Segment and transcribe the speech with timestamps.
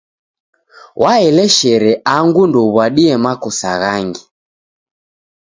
[1.01, 4.23] Waeleshere angu ndouw'adie makosa ghangi.